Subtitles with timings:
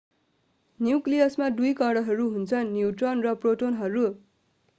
[0.79, 4.07] न्यूक्लियसमा दुई कणहरू हुन्छन् न्यूट्रोन र प्रोटोनहरू